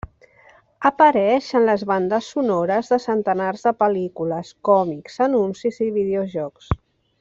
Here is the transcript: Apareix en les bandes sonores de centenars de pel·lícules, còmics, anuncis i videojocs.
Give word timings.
Apareix 0.89 1.49
en 1.59 1.65
les 1.67 1.83
bandes 1.91 2.31
sonores 2.37 2.91
de 2.95 3.01
centenars 3.05 3.69
de 3.69 3.77
pel·lícules, 3.85 4.53
còmics, 4.71 5.23
anuncis 5.31 5.83
i 5.91 5.95
videojocs. 6.03 6.79